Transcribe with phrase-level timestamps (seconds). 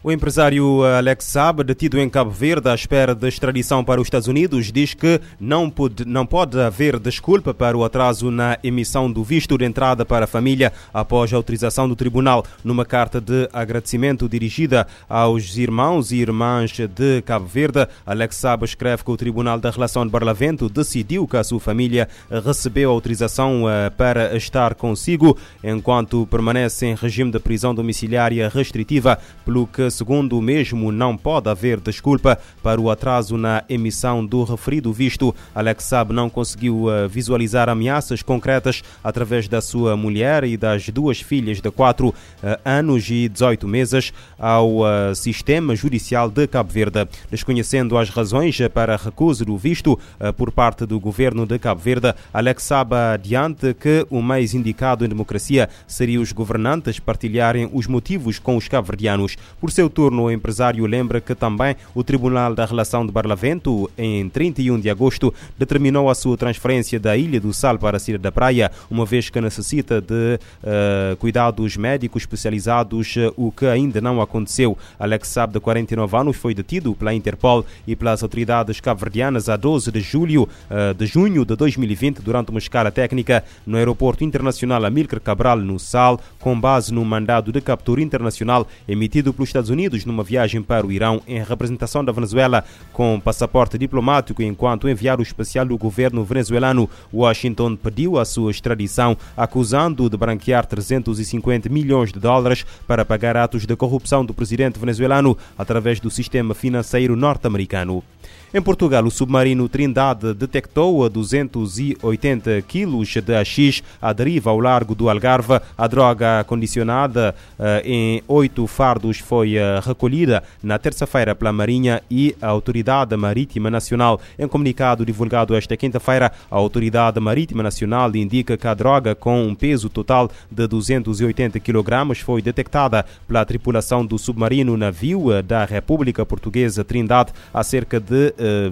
[0.00, 4.28] O empresário Alex Saab, detido em Cabo Verde à espera de extradição para os Estados
[4.28, 9.24] Unidos, diz que não pode, não pode haver desculpa para o atraso na emissão do
[9.24, 12.44] visto de entrada para a família após a autorização do tribunal.
[12.62, 19.02] Numa carta de agradecimento dirigida aos irmãos e irmãs de Cabo Verde, Alex Saab escreve
[19.02, 22.08] que o Tribunal da Relação de Barlavento decidiu que a sua família
[22.44, 29.66] recebeu autorização eh, para estar consigo enquanto permanece em regime de prisão domiciliária restritiva, pelo
[29.66, 34.92] que segundo o mesmo, não pode haver desculpa para o atraso na emissão do referido
[34.92, 35.34] visto.
[35.54, 41.20] Alex Saab não conseguiu eh, visualizar ameaças concretas através da sua mulher e das duas
[41.20, 47.06] filhas de 4 eh, anos e 18 meses ao eh, sistema judicial de Cabo Verde.
[47.30, 49.98] Desconhecendo as razões para a recusa do visto
[50.36, 55.08] por parte do governo de Cabo Verde, Alex Saab adiante que o mais indicado em
[55.08, 59.36] democracia seria os governantes partilharem os motivos com os cabo-verdianos.
[59.60, 64.28] Por seu turno, o empresário lembra que também o Tribunal da Relação de Barlavento, em
[64.28, 68.32] 31 de agosto, determinou a sua transferência da Ilha do Sal para a Cira da
[68.32, 74.76] Praia, uma vez que necessita de uh, cuidados médicos especializados, o que ainda não aconteceu.
[74.98, 79.92] Alex Saab, de 49 anos, foi detido pela Interpol e pelas autoridades cabo-verdianas a 12
[79.92, 85.20] de julho uh, de junho de 2020 durante uma escala técnica no aeroporto internacional Amílcar
[85.20, 90.22] Cabral, no Sal, com base no mandado de captura internacional emitido pelos Estados Unidos numa
[90.22, 95.66] viagem para o Irão em representação da Venezuela com passaporte diplomático, enquanto o enviado especial
[95.66, 102.64] do governo venezuelano Washington pediu a sua extradição, acusando de branquear 350 milhões de dólares
[102.86, 108.02] para pagar atos de corrupção do presidente venezuelano através do sistema financeiro norte-americano.
[108.52, 114.94] Em Portugal, o submarino Trindade detectou a 280 quilos de AX à deriva ao largo
[114.94, 115.60] do Algarve.
[115.76, 122.34] A droga condicionada uh, em oito fardos foi uh, recolhida na terça-feira pela Marinha e
[122.40, 124.18] a Autoridade Marítima Nacional.
[124.38, 129.54] Em comunicado divulgado esta quinta-feira, a Autoridade Marítima Nacional indica que a droga, com um
[129.54, 136.24] peso total de 280 kg, foi detectada pela tripulação do submarino navio eh, da República
[136.24, 138.17] Portuguesa Trindade a cerca de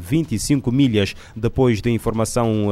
[0.00, 2.68] 25 milhas depois de informação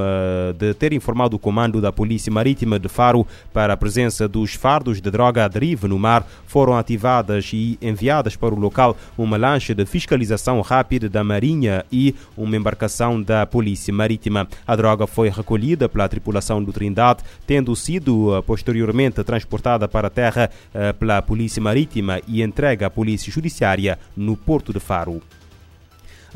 [0.56, 5.00] de ter informado o comando da Polícia Marítima de Faro para a presença dos fardos
[5.00, 9.74] de droga à deriva no mar, foram ativadas e enviadas para o local uma lancha
[9.74, 14.48] de fiscalização rápida da Marinha e uma embarcação da Polícia Marítima.
[14.66, 20.50] A droga foi recolhida pela tripulação do Trindade, tendo sido posteriormente transportada para a terra
[20.98, 25.22] pela Polícia Marítima e entregue à Polícia Judiciária no Porto de Faro.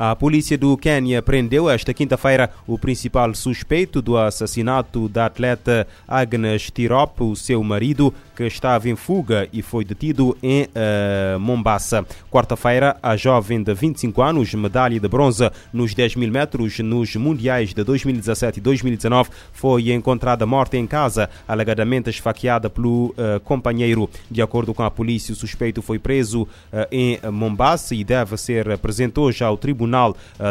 [0.00, 6.70] A polícia do Quênia prendeu esta quinta-feira o principal suspeito do assassinato da atleta Agnes
[6.70, 12.06] Tirop, o seu marido, que estava em fuga e foi detido em uh, Mombasa.
[12.30, 17.74] Quarta-feira, a jovem de 25 anos, medalha de bronze nos 10 mil metros nos Mundiais
[17.74, 24.08] de 2017 e 2019, foi encontrada morta em casa, alegadamente esfaqueada pelo uh, companheiro.
[24.30, 26.48] De acordo com a polícia, o suspeito foi preso uh,
[26.92, 29.87] em Mombasa e deve ser apresentado hoje ao tribunal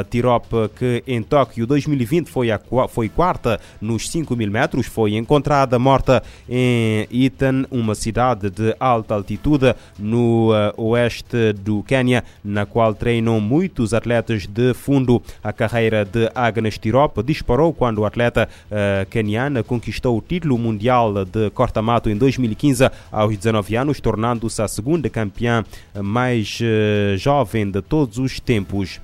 [0.09, 2.59] Tirop, que em Tóquio 2020 foi, a,
[2.89, 9.15] foi quarta nos 5 mil metros, foi encontrada morta em Itan, uma cidade de alta
[9.15, 15.21] altitude no uh, oeste do Quênia, na qual treinam muitos atletas de fundo.
[15.43, 21.25] A carreira de Agnes Tirop disparou quando o atleta uh, queniana conquistou o título mundial
[21.25, 25.63] de corta-mato em 2015 aos 19 anos, tornando-se a segunda campeã
[26.01, 28.99] mais uh, jovem de todos os tempos.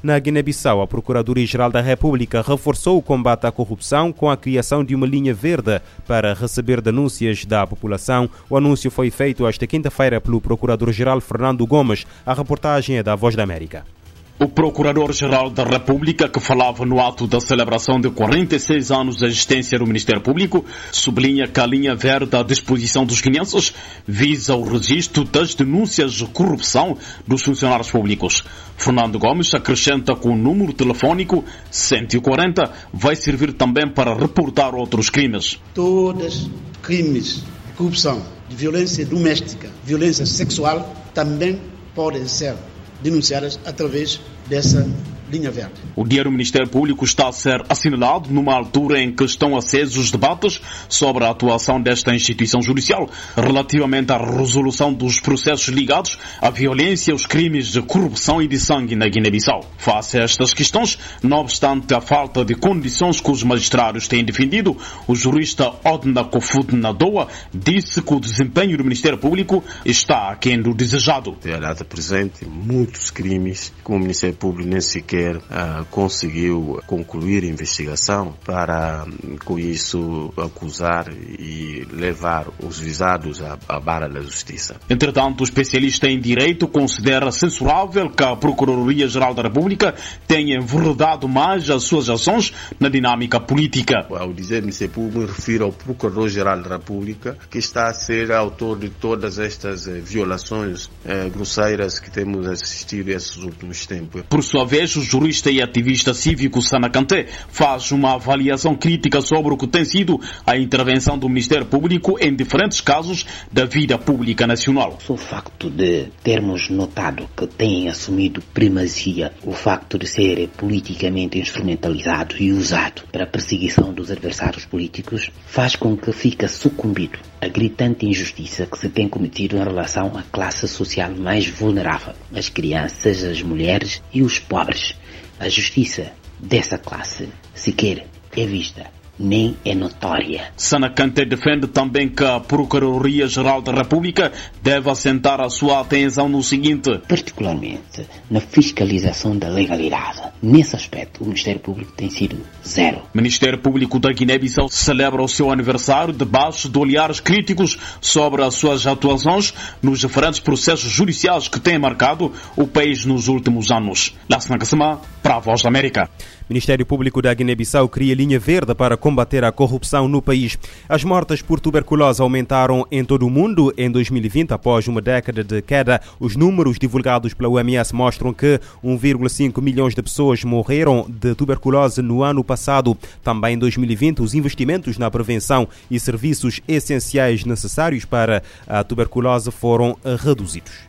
[0.00, 4.94] Na Guiné-Bissau, a Procuradoria-Geral da República reforçou o combate à corrupção com a criação de
[4.94, 8.30] uma linha verde para receber denúncias da população.
[8.48, 12.06] O anúncio foi feito esta quinta-feira pelo Procurador-Geral Fernando Gomes.
[12.24, 13.97] A reportagem é da Voz da América.
[14.40, 19.76] O Procurador-Geral da República, que falava no ato da celebração de 46 anos da existência
[19.76, 23.74] do Ministério Público, sublinha que a linha verde à disposição dos guineenses
[24.06, 26.96] visa o registro das denúncias de corrupção
[27.26, 28.44] dos funcionários públicos.
[28.76, 35.58] Fernando Gomes acrescenta que o número telefónico 140 vai servir também para reportar outros crimes.
[35.74, 36.48] Todos
[36.80, 41.60] crimes de corrupção, de violência doméstica, violência sexual também
[41.92, 42.54] podem ser
[43.00, 44.86] denunciadas através dessa
[45.30, 45.74] linha verde.
[45.94, 50.10] O Diário Ministério Público está a ser assinalado numa altura em que estão acesos os
[50.10, 57.12] debates sobre a atuação desta instituição judicial relativamente à resolução dos processos ligados à violência,
[57.12, 59.64] aos crimes de corrupção e de sangue na Guiné-Bissau.
[59.76, 64.76] Face a estas questões, não obstante a falta de condições que os magistrados têm defendido,
[65.06, 70.74] o jurista Odna Kofut Nadoa disse que o desempenho do Ministério Público está aquém do
[70.74, 71.36] desejado.
[71.44, 78.34] Ela presente muitos crimes que o Ministério Público nem sequer uh, conseguiu concluir a investigação
[78.44, 79.06] para,
[79.44, 84.76] com isso, acusar e levar os visados à, à barra da justiça.
[84.88, 89.94] Entretanto, o especialista em direito considera censurável que a Procuradoria-Geral da República
[90.26, 94.06] tenha enverdado mais as suas ações na dinâmica política.
[94.10, 98.90] Ao dizer Público, me refiro ao Procurador-Geral da República, que está a ser autor de
[98.90, 104.22] todas estas eh, violações eh, grosseiras que temos assistido esses últimos tempos.
[104.28, 109.54] Por sua vez, o jurista e ativista cívico Sana Kanté faz uma avaliação crítica sobre
[109.54, 114.46] o que tem sido a intervenção do Ministério Público em diferentes casos da vida pública
[114.46, 114.98] nacional.
[115.08, 122.36] O facto de termos notado que têm assumido primazia o facto de ser politicamente instrumentalizado
[122.38, 128.04] e usado para a perseguição dos adversários políticos faz com que fique sucumbido a gritante
[128.04, 133.40] injustiça que se tem cometido em relação à classe social mais vulnerável, as crianças, as
[133.42, 134.97] mulheres e os pobres.
[135.40, 140.52] A justiça dessa classe sequer é vista nem é notória.
[140.56, 144.32] Sanacante defende também que a Procuradoria-Geral da República
[144.62, 150.22] deve assentar a sua atenção no seguinte: particularmente na fiscalização da legalidade.
[150.40, 152.36] Nesse aspecto, o Ministério Público tem sido
[152.66, 153.02] zero.
[153.12, 158.54] O Ministério Público da Guiné-Bissau celebra o seu aniversário debaixo de olhares críticos sobre as
[158.54, 164.14] suas atuações nos diferentes processos judiciais que têm marcado o país nos últimos anos.
[164.28, 166.08] Lassana Kassama, para a Voz da América.
[166.48, 170.58] Ministério Público da Guiné-Bissau cria linha verde para combater a corrupção no país.
[170.88, 175.60] As mortes por tuberculose aumentaram em todo o mundo em 2020 após uma década de
[175.60, 176.00] queda.
[176.18, 182.22] Os números divulgados pela OMS mostram que 1,5 milhões de pessoas morreram de tuberculose no
[182.22, 182.96] ano passado.
[183.22, 189.98] Também em 2020, os investimentos na prevenção e serviços essenciais necessários para a tuberculose foram
[190.24, 190.88] reduzidos.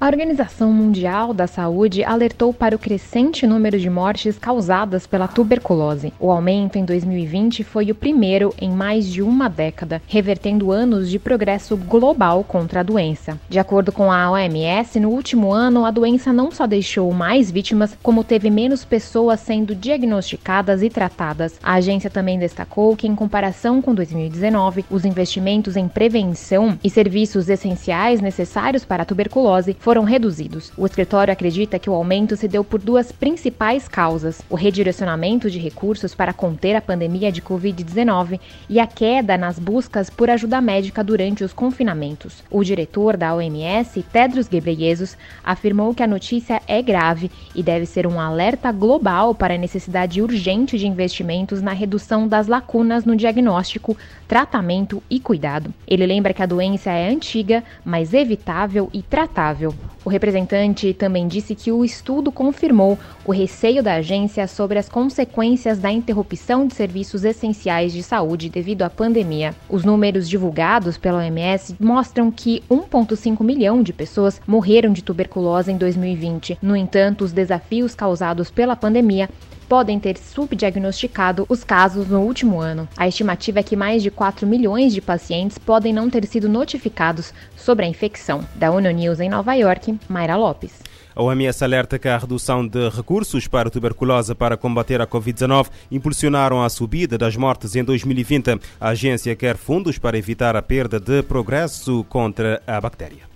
[0.00, 6.10] A Organização Mundial da Saúde alertou para o crescente número de mortes causadas pela tuberculose.
[6.18, 11.18] O aumento em 2020 foi o primeiro em mais de uma década, revertendo anos de
[11.18, 13.38] progresso global contra a doença.
[13.46, 17.94] De acordo com a OMS, no último ano, a doença não só deixou mais vítimas,
[18.02, 21.58] como teve menos pessoas sendo diagnosticadas e tratadas.
[21.62, 27.50] A agência também destacou que, em comparação com 2019, os investimentos em prevenção e serviços
[27.50, 30.70] essenciais necessários para a tuberculose foram reduzidos.
[30.76, 35.58] O escritório acredita que o aumento se deu por duas principais causas: o redirecionamento de
[35.58, 38.38] recursos para conter a pandemia de Covid-19
[38.68, 42.44] e a queda nas buscas por ajuda médica durante os confinamentos.
[42.48, 48.06] O diretor da OMS, Tedros Ghebreyesus, afirmou que a notícia é grave e deve ser
[48.06, 53.96] um alerta global para a necessidade urgente de investimentos na redução das lacunas no diagnóstico,
[54.28, 55.74] tratamento e cuidado.
[55.84, 59.79] Ele lembra que a doença é antiga, mas evitável e tratável.
[60.02, 65.78] O representante também disse que o estudo confirmou o receio da agência sobre as consequências
[65.78, 69.54] da interrupção de serviços essenciais de saúde devido à pandemia.
[69.68, 75.76] Os números divulgados pela OMS mostram que 1,5 milhão de pessoas morreram de tuberculose em
[75.76, 76.58] 2020.
[76.62, 79.28] No entanto, os desafios causados pela pandemia
[79.70, 82.88] podem ter subdiagnosticado os casos no último ano.
[82.96, 87.32] A estimativa é que mais de 4 milhões de pacientes podem não ter sido notificados
[87.56, 88.44] sobre a infecção.
[88.56, 90.72] Da ONU News em Nova York, Mayra Lopes.
[91.14, 95.68] A OMS alerta que a redução de recursos para a tuberculose para combater a Covid-19
[95.92, 98.58] impulsionaram a subida das mortes em 2020.
[98.80, 103.30] A agência quer fundos para evitar a perda de progresso contra a bactéria.